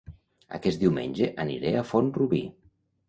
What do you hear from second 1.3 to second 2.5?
aniré a Font-rubí